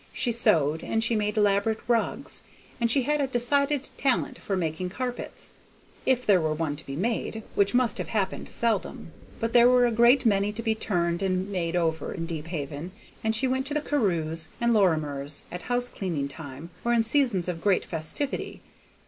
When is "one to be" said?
6.55-6.95